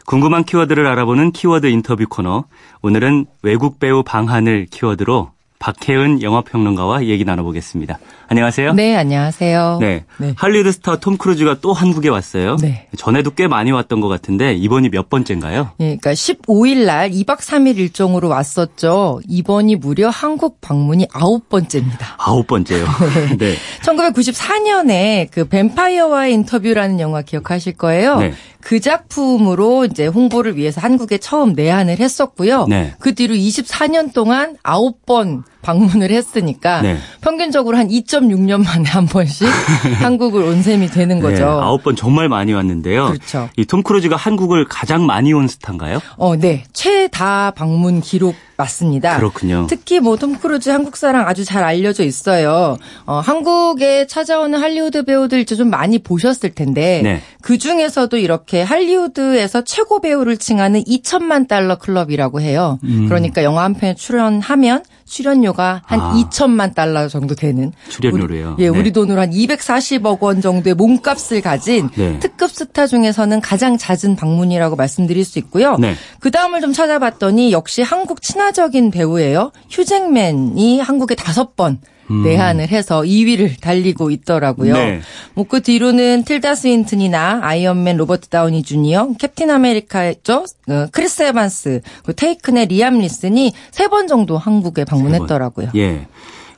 [0.06, 2.46] 궁금한 키워드를 알아보는 키워드 인터뷰 코너.
[2.82, 7.98] 오늘은 외국 배우 방한을 키워드로 박혜은 영화평론가와 얘기 나눠보겠습니다.
[8.28, 8.74] 안녕하세요.
[8.74, 9.80] 네, 안녕하세요.
[9.82, 10.04] 네.
[10.18, 10.34] 네.
[10.38, 12.58] 할리우드 스타 톰 크루즈가 또 한국에 왔어요.
[12.58, 12.88] 네.
[12.98, 15.72] 전에도 꽤 많이 왔던 것 같은데 이번이 몇 번째인가요?
[15.78, 19.22] 네, 그러니까 15일 날 2박 3일 일정으로 왔었죠.
[19.28, 22.16] 이번이 무려 한국 방문이 아홉 번째입니다.
[22.18, 22.86] 아홉 번째요.
[23.38, 23.38] 네.
[23.48, 23.56] 네.
[23.84, 28.20] 1994년에 그 뱀파이어와의 인터뷰라는 영화 기억하실 거예요.
[28.20, 28.34] 네.
[28.62, 32.68] 그 작품으로 이제 홍보를 위해서 한국에 처음 내한을 했었고요.
[32.68, 32.94] 네.
[33.00, 36.98] 그 뒤로 24년 동안 9번 방문을 했으니까 네.
[37.20, 39.48] 평균적으로 한 2.6년 만에 한 번씩
[40.00, 41.36] 한국을 온 셈이 되는 거죠.
[41.36, 43.08] 네, 9번 정말 많이 왔는데요.
[43.08, 43.50] 그렇죠.
[43.58, 46.00] 이 톰 크루즈가 한국을 가장 많이 온 스타인가요?
[46.16, 46.64] 어, 네.
[46.72, 49.18] 최다 방문 기록 맞습니다.
[49.18, 49.68] 그렇군요.
[49.70, 52.78] 특히 뭐 톰 크루즈 한국 사랑 아주 잘 알려져 있어요.
[53.06, 57.22] 어, 한국에 찾아오는 할리우드 배우들 좀 많이 보셨을 텐데 네.
[57.42, 62.80] 그 중에서도 이렇게 할리우드에서 최고 배우를 칭하는 2천만 달러 클럽이라고 해요.
[62.84, 63.06] 음.
[63.08, 66.14] 그러니까 영화 한 편에 출연하면 출연료가 한 아.
[66.16, 68.56] 2천만 달러 정도 되는 출연료래요.
[68.58, 68.78] 우리, 예, 네.
[68.78, 72.20] 우리 돈으로 한 240억 원 정도의 몸값을 가진 네.
[72.20, 75.78] 특급 스타 중에서는 가장 잦은 방문이라고 말씀드릴 수 있고요.
[75.78, 75.96] 네.
[76.20, 79.52] 그 다음을 좀 찾아봤더니 역시 한국 친화적인 배우예요.
[79.70, 81.80] 휴 잭맨이 한국에 다섯 번
[82.10, 82.24] 음.
[82.24, 84.74] 내한을 해서 2위를 달리고 있더라고요.
[84.74, 85.02] 네.
[85.34, 90.46] 뭐 그 뒤로는 틸다 스윈튼이나 아이언맨 로버트 다우니 주니어, 캡틴 아메리카죠.
[90.70, 95.70] 어, 크리스 에반스, 그 테이큰의 리암 니슨이 세 번 정도 한국에 방문했더라고요.
[95.76, 96.08] 예.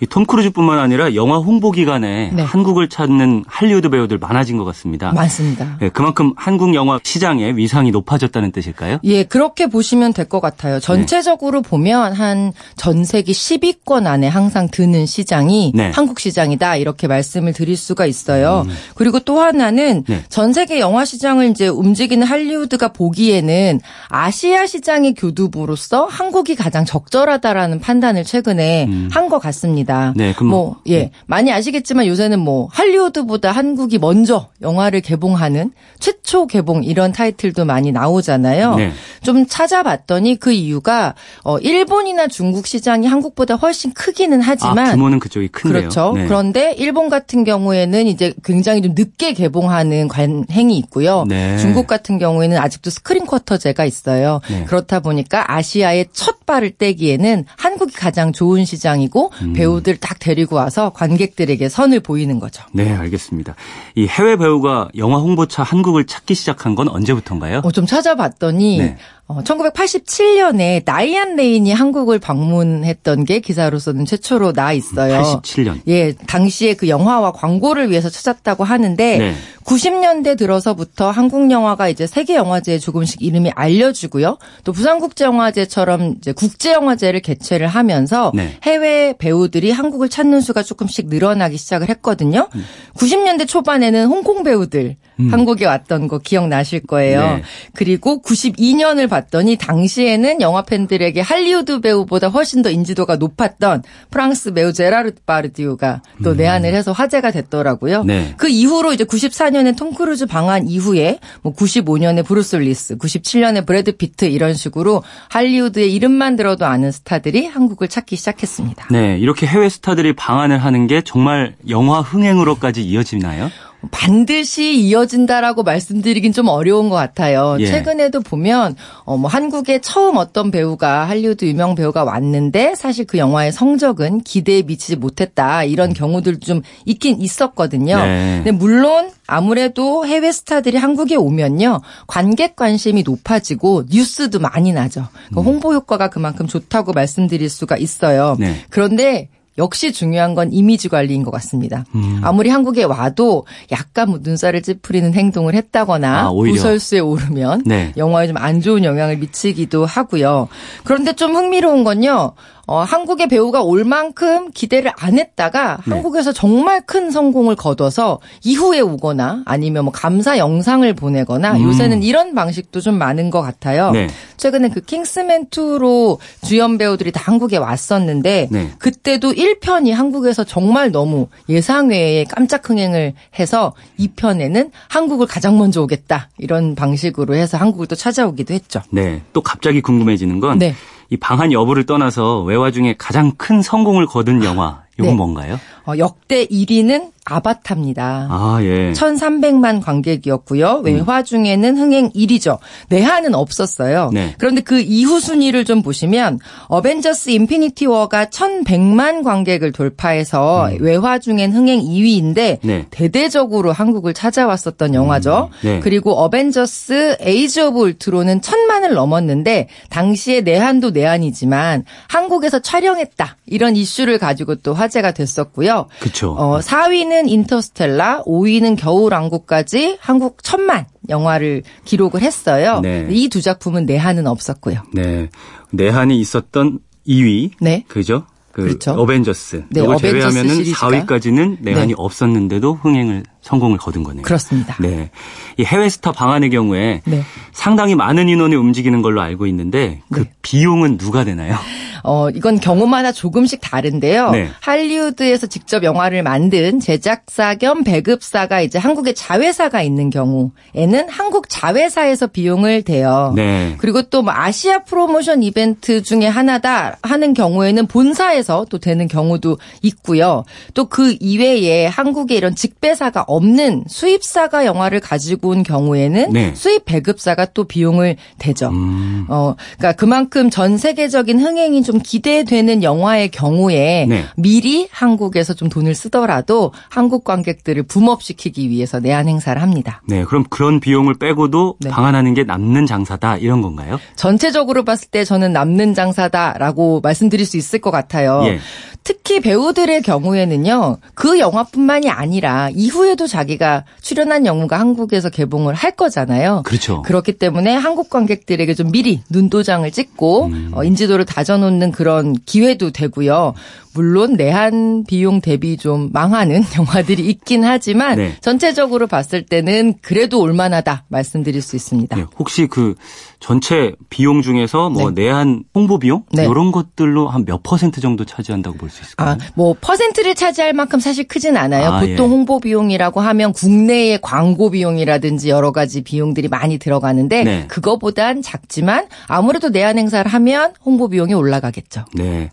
[0.07, 2.41] 톰 크루즈뿐만 아니라 영화 홍보 기간에 네.
[2.41, 5.11] 한국을 찾는 할리우드 배우들 많아진 것 같습니다.
[5.13, 5.77] 많습니다.
[5.79, 8.99] 네, 그만큼 한국 영화 시장의 위상이 높아졌다는 뜻일까요?
[9.03, 10.79] 예, 그렇게 보시면 될 것 같아요.
[10.79, 11.69] 전체적으로 네.
[11.69, 15.91] 보면 한 전 세계 10위권 안에 항상 드는 시장이 네.
[15.93, 18.63] 한국 시장이다 이렇게 말씀을 드릴 수가 있어요.
[18.67, 18.73] 음.
[18.95, 20.23] 그리고 또 하나는 네.
[20.29, 28.23] 전 세계 영화 시장을 이제 움직이는 할리우드가 보기에는 아시아 시장의 교두보로서 한국이 가장 적절하다라는 판단을
[28.23, 29.09] 최근에 음.
[29.11, 29.88] 한것 같습니다.
[30.15, 31.11] 네, 그럼 뭐 예, 네.
[31.25, 38.75] 많이 아시겠지만 요새는 뭐 할리우드보다 한국이 먼저 영화를 개봉하는 최초 개봉 이런 타이틀도 많이 나오잖아요.
[38.75, 38.91] 네.
[39.23, 45.49] 좀 찾아봤더니 그 이유가 어 일본이나 중국 시장이 한국보다 훨씬 크기는 하지만 아, 규모는 그쪽이
[45.49, 45.81] 큰데요.
[45.81, 46.13] 그렇죠.
[46.15, 46.25] 네.
[46.25, 51.25] 그런데 일본 같은 경우에는 이제 굉장히 좀 늦게 개봉하는 관행이 있고요.
[51.27, 51.57] 네.
[51.57, 54.41] 중국 같은 경우에는 아직도 스크린 쿼터제가 있어요.
[54.49, 54.65] 네.
[54.65, 59.53] 그렇다 보니까 아시아의 첫 발을 떼기에는 한국이 가장 좋은 시장이고 음.
[59.53, 62.63] 배우 들 딱 데리고 와서 관객들에게 선을 보이는 거죠.
[62.71, 63.55] 네, 알겠습니다.
[63.95, 67.61] 이 해외 배우가 영화 홍보차 한국을 찾기 시작한 건 언제부터인가요?
[67.63, 68.97] 어, 좀 찾아봤더니 네.
[69.29, 75.21] 어, 1987년에 나이안 레인이 한국을 방문했던 게 기사로서는 최초로 나 있어요.
[75.21, 75.81] 87년.
[75.87, 79.35] 예, 당시에 그 영화와 광고를 위해서 찾았다고 하는데 네.
[79.65, 84.39] 90년대 들어서부터 한국 영화가 이제 세계 영화제에 조금씩 이름이 알려지고요.
[84.63, 88.57] 또 부산국제영화제처럼 이제 국제 영화제를 개최를 하면서 네.
[88.63, 92.47] 해외 배우들이 한국을 찾는 수가 조금씩 늘어나기 시작을 했거든요.
[92.55, 92.65] 음.
[92.95, 95.31] 90년대 초반에는 홍콩 배우들 음.
[95.31, 97.21] 한국에 왔던 거 기억나실 거예요.
[97.21, 97.43] 네.
[97.73, 105.11] 그리고 92년을 봤더니 당시에는 영화 팬들에게 할리우드 배우보다 훨씬 더 인지도가 높았던 프랑스 배우 제라르
[105.25, 106.37] 드파르디외가 또 음.
[106.37, 108.03] 내한을 해서 화제가 됐더라고요.
[108.03, 108.33] 네.
[108.37, 114.25] 그 이후로 이제 94년에 톰 크루즈 방한 이후에 뭐 95년에 브루스 윌리스, 97년에 브래드 피트
[114.25, 118.87] 이런 식으로 할리우드의 이름만 들어도 아는 스타들이 한국을 찾기 시작했습니다.
[118.91, 123.49] 네, 이렇게 해외 스타들이 방한을 하는 게 정말 영화 흥행으로까지 이어지나요?
[123.91, 127.57] 반드시 이어진다라고 말씀드리긴 좀 어려운 것 같아요.
[127.59, 127.65] 예.
[127.65, 133.51] 최근에도 보면 어 뭐 한국에 처음 어떤 배우가 할리우드 유명 배우가 왔는데 사실 그 영화의
[133.51, 137.97] 성적은 기대에 미치지 못했다 이런 경우들도 좀 있긴 있었거든요.
[137.97, 138.35] 네.
[138.37, 145.07] 근데 물론 아무래도 해외 스타들이 한국에 오면요 관객 관심이 높아지고 뉴스도 많이 나죠.
[145.33, 148.37] 그 홍보 효과가 그만큼 좋다고 말씀드릴 수가 있어요.
[148.39, 148.55] 네.
[148.69, 151.83] 그런데 역시 중요한 건 이미지 관리인 것 같습니다.
[151.95, 152.21] 음.
[152.23, 157.93] 아무리 한국에 와도 약간 뭐 눈살을 찌푸리는 행동을 했다거나 아, 구설수에 오르면 네.
[157.97, 160.47] 영화에 좀 안 좋은 영향을 미치기도 하고요.
[160.83, 162.33] 그런데 좀 흥미로운 건요.
[162.69, 165.91] 어, 한국의 배우가 올 만큼 기대를 안 했다가 네.
[165.91, 171.63] 한국에서 정말 큰 성공을 거둬서 이후에 오거나 아니면 뭐 감사 영상을 보내거나 음.
[171.63, 173.89] 요새는 이런 방식도 좀 많은 것 같아요.
[173.89, 174.07] 네.
[174.37, 178.71] 최근에 그 킹스맨 2로 주연 배우들이 다 한국에 왔었는데 네.
[178.77, 186.29] 그때도 1편이 한국에서 정말 너무 예상 외에 깜짝 흥행을 해서 2편에는 한국을 가장 먼저 오겠다
[186.37, 188.83] 이런 방식으로 해서 한국을 또 찾아오기도 했죠.
[188.91, 189.23] 네.
[189.33, 190.75] 또 갑자기 궁금해지는 건 네.
[191.09, 195.15] 이 방한 여부를 떠나서 외화 중에 가장 큰 성공을 거둔 영화 이건 네.
[195.15, 195.59] 뭔가요?
[195.85, 198.27] 어, 역대 1위는 아바타입니다.
[198.29, 198.91] 아, 예.
[198.91, 200.81] 1,300만 관객이었고요.
[200.83, 201.23] 외화 음.
[201.23, 202.57] 중에는 흥행 1위죠.
[202.89, 204.09] 내한은 없었어요.
[204.13, 204.33] 네.
[204.37, 210.77] 그런데 그 이후 순위를 좀 보시면 어벤져스 인피니티 워가 1,100만 관객을 돌파해서 음.
[210.81, 212.85] 외화 중엔 흥행 2위인데 네.
[212.89, 215.49] 대대적으로 한국을 찾아왔었던 영화죠.
[215.63, 215.67] 음.
[215.67, 215.79] 네.
[215.81, 223.37] 그리고 어벤져스 에이지 오브 울트론은 1,000만을 넘었는데 당시에 내한도 내한이지만 한국에서 촬영했다.
[223.45, 225.87] 이런 이슈를 가지고 또 화제가 됐었고요.
[225.99, 226.31] 그렇죠.
[226.33, 232.79] 어, 4위는 4위는 인터스텔라, 5위는 겨울왕국까지 한국 천만 영화를 기록을 했어요.
[232.81, 233.07] 네.
[233.09, 234.81] 이 두 작품은 내한은 없었고요.
[234.93, 235.29] 네.
[235.71, 237.51] 내한이 있었던 2위.
[237.61, 237.83] 네.
[237.87, 238.25] 그죠?
[238.51, 238.91] 그 그렇죠.
[238.93, 239.65] 어벤져스.
[239.69, 241.93] 네, 이걸 제외하면은 4위까지는 내한이 네.
[241.95, 244.23] 없었는데도 흥행을 성공을 거둔 거네요.
[244.23, 244.75] 그렇습니다.
[244.79, 245.09] 네.
[245.57, 247.23] 이 해외 스타 방한의 경우에 네.
[247.51, 250.31] 상당히 많은 인원이 움직이는 걸로 알고 있는데 그 네.
[250.41, 251.55] 비용은 누가 되나요?
[252.03, 254.31] 어, 이건 경우마다 조금씩 다른데요.
[254.31, 254.49] 네.
[254.61, 262.83] 할리우드에서 직접 영화를 만든 제작사 겸 배급사가 이제 한국에 자회사가 있는 경우에는 한국 자회사에서 비용을
[262.83, 263.33] 대요.
[263.35, 263.75] 네.
[263.79, 270.43] 그리고 또 뭐 아시아 프로모션 이벤트 중에 하나다 하는 경우에는 본사에서 또 되는 경우도 있고요.
[270.73, 276.53] 또 그 이외에 한국에 이런 직배사가 없는 수입사가 영화를 가지고 온 경우에는 네.
[276.55, 278.69] 수입 배급사가 또 비용을 대죠.
[278.69, 279.25] 음.
[279.29, 284.25] 어, 그러니까 그만큼 전 세계적인 흥행이 좀 기대되는 영화의 경우에 네.
[284.35, 290.01] 미리 한국에서 좀 돈을 쓰더라도 한국 관객들을 붐업시키기 위해서 내한 행사를 합니다.
[290.07, 291.89] 네, 그럼 그런 비용을 빼고도 네.
[291.89, 293.99] 방한하는 게 남는 장사다 이런 건가요?
[294.15, 298.41] 전체적으로 봤을 때 저는 남는 장사다라고 말씀드릴 수 있을 것 같아요.
[298.45, 298.59] 예.
[299.03, 306.63] 특히 배우들의 경우에는요, 그 영화뿐만이 아니라 이후에도 자기가 출연한 영화가 한국에서 개봉을 할 거잖아요.
[306.65, 307.01] 그렇죠.
[307.01, 310.71] 그렇기 때문에 한국 관객들에게 좀 미리 눈도장을 찍고 음.
[310.73, 313.53] 어, 인지도를 다져놓는 그런 기회도 되고요.
[313.93, 318.35] 물론 내한 비용 대비 좀 망하는 영화들이 있긴 하지만 네.
[318.41, 322.15] 전체적으로 봤을 때는 그래도 올만하다 말씀드릴 수 있습니다.
[322.15, 322.95] 네, 혹시 그
[323.39, 325.23] 전체 비용 중에서 뭐 네.
[325.23, 326.43] 내한 홍보 비용 네.
[326.43, 329.29] 이런 것들로 한 몇 퍼센트 정도 차지한다고 볼 수 있을까요?
[329.29, 331.89] 아, 뭐 퍼센트를 차지할 만큼 사실 크진 않아요.
[331.89, 332.29] 아, 보통 예.
[332.29, 337.65] 홍보 비용이라고 하면 국내의 광고 비용이라든지 여러 가지 비용들이 많이 들어가는데 네.
[337.67, 342.05] 그거보단 작지만 아무래도 내한 행사를 하면 홍보 비용이 올라가겠죠.
[342.13, 342.51] 네.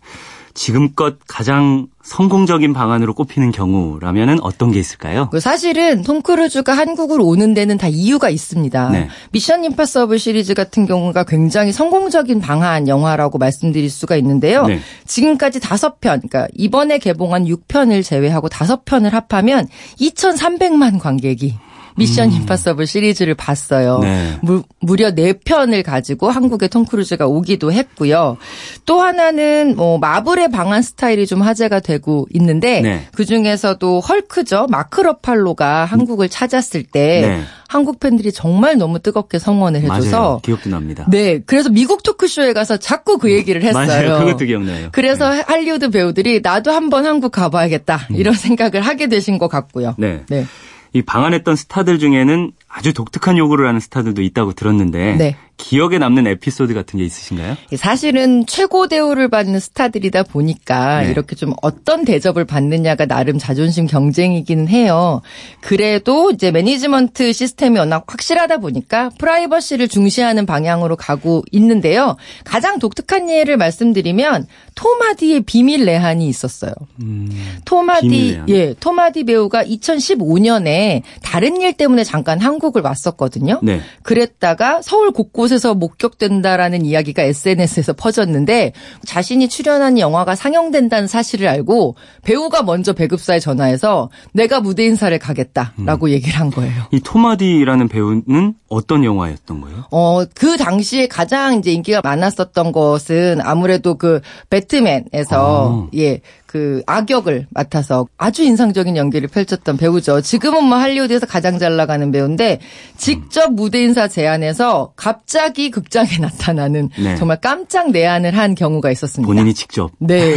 [0.57, 5.29] 지금껏 가장 성공적인 방한으로 꼽히는 경우라면 어떤 게 있을까요?
[5.31, 8.91] 그 사실은 톰 크루즈가 한국으로 오는 데는 다 이유가 있습니다.
[8.91, 9.09] 네.
[9.33, 14.67] 미션 임파서블 시리즈 같은 경우가 굉장히 성공적인 방한 영화라고 말씀드릴 수가 있는데요.
[14.67, 14.81] 네.
[15.05, 19.69] 지금까지 다섯 편, 그러니까 이번에 개봉한 6편을 제외하고 다섯 편을 합하면
[20.01, 21.55] 2,300만 관객이
[21.97, 22.37] 미션 음.
[22.37, 23.99] 임파서블 시리즈를 봤어요.
[24.01, 24.39] 네.
[24.43, 28.37] 무, 무려 4편을 가지고 한국에 톰 크루즈가 오기도 했고요.
[28.85, 33.07] 또 하나는 뭐 마블의 방한 스타일이 좀 화제가 되고 있는데 네.
[33.15, 34.67] 그중에서도 헐크죠.
[34.71, 37.43] 마크 러팔로가 한국을 찾았을 때 네.
[37.69, 40.41] 한국 팬들이 정말 너무 뜨겁게 성원을 해줘서 맞아요.
[40.43, 41.05] 기억도 납니다.
[41.11, 43.87] 네, 그래서 미국 토크쇼에 가서 자꾸 그 얘기를 했어요.
[43.87, 44.89] 맞아요, 그것도 기억나요.
[44.93, 45.43] 그래서 네.
[45.47, 48.37] 할리우드 배우들이 나도 한번 한국 가봐야겠다 이런 음.
[48.37, 49.95] 생각을 하게 되신 것 같고요.
[49.99, 50.23] 네.
[50.29, 50.47] 네.
[50.93, 55.37] 이 방한했던 스타들 중에는 아주 독특한 요구를 하는 스타들도 있다고 들었는데 네.
[55.57, 57.57] 기억에 남는 에피소드 같은 게 있으신가요?
[57.77, 61.11] 사실은 최고 대우를 받는 스타들이다 보니까 네.
[61.11, 65.23] 이렇게 좀 어떤 대접을 받느냐가 나름 자존심 경쟁이기는 해요.
[65.61, 72.17] 그래도 이제 매니지먼트 시스템이 워낙 확실하다 보니까 프라이버시를 중시하는 방향으로 가고 있는데요.
[72.45, 76.73] 가장 독특한 예를 말씀드리면 톰 하디의 비밀 내한이 있었어요.
[77.01, 77.31] 음,
[77.65, 83.61] 토마디 예, 토마디 배우가 2015년에 다른 일 때문에 잠깐 한국 을 왔었거든요.
[83.63, 83.81] 네.
[84.03, 88.73] 그랬다가 서울 곳곳 곳에서 목격된다라는 이야기가 SNS에서 퍼졌는데
[89.05, 96.11] 자신이 출연한 영화가 상영된다는 사실을 알고 배우가 먼저 배급사에 전화해서 내가 무대 인사를 가겠다라고 음.
[96.11, 96.83] 얘기를 한 거예요.
[96.91, 99.85] 이 토마디라는 배우는 어떤 영화였던 거예요?
[99.93, 105.97] 어, 그 당시에 가장 이제 인기가 많았었던 것은 아무래도 그 배트맨에서 아.
[105.97, 110.21] 예, 그 악역을 맡아서 아주 인상적인 연기를 펼쳤던 배우죠.
[110.21, 112.61] 지금은 뭐 할리우드에서 가장 잘 나가는 배우인데
[112.97, 117.17] 직접 무대 인사 제안해서 갑자기 극장에 나타나는 네.
[117.17, 119.27] 정말 깜짝 내한을 한 경우가 있었습니다.
[119.27, 119.91] 본인이 직접.
[119.99, 120.35] 네.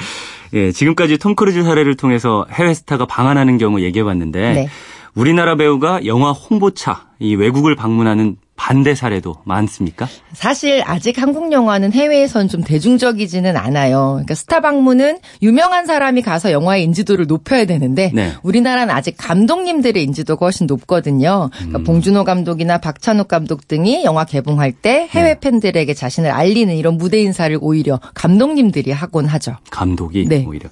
[0.52, 4.68] 예, 지금까지 톰 크루즈 사례를 통해서 해외 스타가 방한하는 경우 얘기해 봤는데 네.
[5.14, 10.08] 우리나라 배우가 영화 홍보차, 이 외국을 방문하는 반대 사례도 많습니까?
[10.32, 14.12] 사실 아직 한국 영화는 해외에선 좀 대중적이지는 않아요.
[14.14, 18.32] 그러니까 스타 방문은 유명한 사람이 가서 영화의 인지도를 높여야 되는데 네.
[18.42, 21.50] 우리나라는 아직 감독님들의 인지도가 훨씬 높거든요.
[21.54, 21.84] 그러니까 음.
[21.84, 25.40] 봉준호 감독이나 박찬욱 감독 등이 영화 개봉할 때 해외 네.
[25.40, 29.56] 팬들에게 자신을 알리는 이런 무대 인사를 오히려 감독님들이 하곤 하죠.
[29.70, 30.44] 감독이 네.
[30.46, 30.68] 오히려.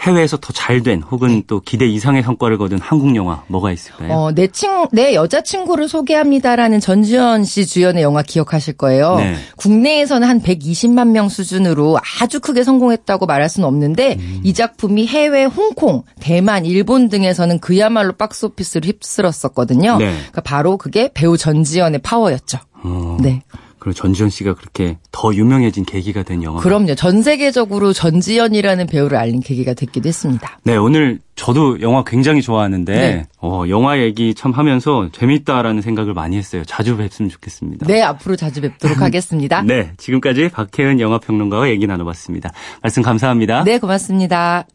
[0.00, 1.42] 해외에서 더 잘 된 혹은 네.
[1.46, 4.12] 또 기대 이상의 성과를 거둔 한국 영화 뭐가 있을까요?
[4.12, 9.16] 어, 내 친, 내 여자친구를 소개합니다라는 전지현 씨 주연의 영화 기억하실 거예요.
[9.16, 9.34] 네.
[9.56, 14.40] 국내에서는 한 120만 명 수준으로 아주 크게 성공했다고 말할 수는 없는데 음.
[14.42, 19.98] 이 작품이 해외 홍콩, 대만, 일본 등에서는 그야말로 박스오피스를 휩쓸었었거든요.
[19.98, 20.12] 네.
[20.12, 22.58] 그러니까 바로 그게 배우 전지현의 파워였죠.
[22.84, 23.18] 어.
[23.20, 23.42] 네.
[23.80, 26.60] 그리고 전지현 씨가 그렇게 더 유명해진 계기가 된 영화.
[26.60, 26.94] 그럼요.
[26.94, 30.58] 전 세계적으로 전지현이라는 배우를 알린 계기가 됐기도 했습니다.
[30.64, 33.26] 네, 오늘 저도 영화 굉장히 좋아하는데 네.
[33.40, 36.62] 어, 영화 얘기 참 하면서 재밌다라는 생각을 많이 했어요.
[36.66, 37.86] 자주 뵀으면 좋겠습니다.
[37.86, 39.62] 네, 앞으로 자주 뵙도록 하겠습니다.
[39.62, 42.52] 네, 지금까지 박혜은 영화 평론가와 얘기 나눠봤습니다.
[42.82, 43.64] 말씀 감사합니다.
[43.64, 44.66] 네, 고맙습니다.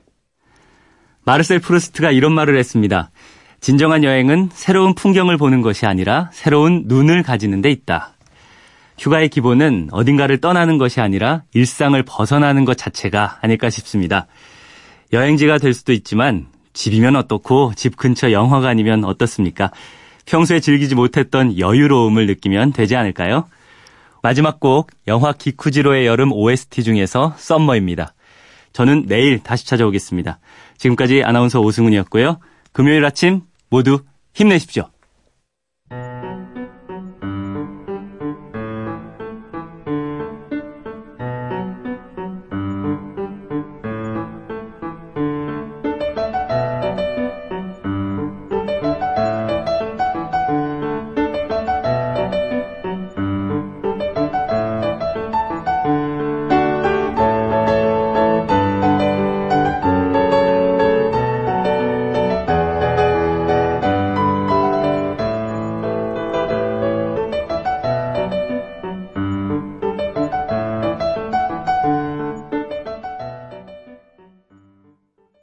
[1.25, 3.11] 마르셀 프루스트가 이런 말을 했습니다.
[3.61, 8.14] 진정한 여행은 새로운 풍경을 보는 것이 아니라 새로운 눈을 가지는 데 있다.
[8.97, 14.27] 휴가의 기본은 어딘가를 떠나는 것이 아니라 일상을 벗어나는 것 자체가 아닐까 싶습니다.
[15.13, 19.71] 여행지가 될 수도 있지만 집이면 어떻고 집 근처 영화관이면 어떻습니까?
[20.25, 23.45] 평소에 즐기지 못했던 여유로움을 느끼면 되지 않을까요?
[24.21, 28.13] 마지막 곡 영화 기쿠지로의 여름 OST 중에서 썸머입니다.
[28.73, 30.39] 저는 내일 다시 찾아오겠습니다.
[30.77, 32.39] 지금까지 아나운서 오승훈이었고요.
[32.73, 33.99] 금요일 아침 모두
[34.33, 34.94] 힘내십시오.